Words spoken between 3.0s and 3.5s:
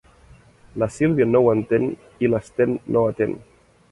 atén.